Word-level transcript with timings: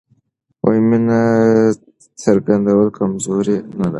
مینه 0.89 1.21
څرګندول 2.23 2.87
کمزوري 2.97 3.57
نه 3.79 3.85
ده. 3.87 3.89